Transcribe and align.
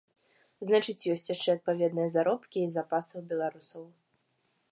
Значыць, 0.67 1.07
ёсць 1.15 1.25
яшчэ 1.35 1.49
адпаведныя 1.57 2.11
заробкі 2.15 2.57
і 2.65 2.71
запасы 2.79 3.11
ў 3.19 3.21
беларусаў. 3.35 3.83